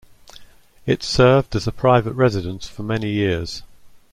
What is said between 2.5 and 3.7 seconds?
for many years.